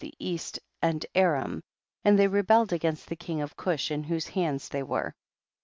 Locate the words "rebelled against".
2.27-3.05